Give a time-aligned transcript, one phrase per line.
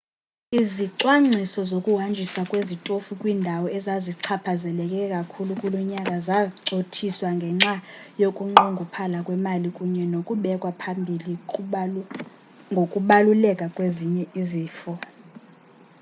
[0.61, 7.73] izicwangciso zokuhanjiswa kwezitofu kwiindawo ezazichaphazeleke kakhulu kulo nyaka zacothiswa ngenxa
[8.21, 11.33] yokunqongophala kwemali kunye nokubekwa phambili
[12.73, 14.93] ngokubaluleka kwezinye izifo